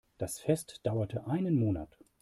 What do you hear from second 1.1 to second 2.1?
einen Monat.